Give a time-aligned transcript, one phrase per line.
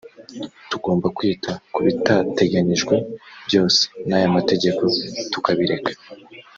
[0.69, 2.95] tugomba kwita ku bitateganyijwe
[3.47, 4.81] byose n aya mategeko
[5.31, 5.91] tukabireka